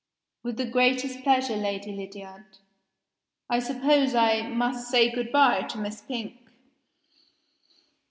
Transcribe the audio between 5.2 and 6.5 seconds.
by to Miss Pink?"